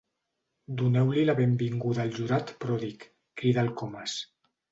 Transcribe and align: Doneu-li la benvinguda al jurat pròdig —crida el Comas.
Doneu-li 0.81 1.25
la 1.29 1.35
benvinguda 1.39 2.01
al 2.05 2.15
jurat 2.17 2.55
pròdig 2.65 3.05
—crida 3.09 3.67
el 3.67 3.73
Comas. 3.83 4.19